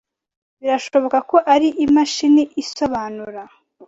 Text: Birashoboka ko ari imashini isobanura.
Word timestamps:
Birashoboka 0.61 1.17
ko 1.29 1.37
ari 1.53 1.67
imashini 1.85 2.43
isobanura. 2.61 3.41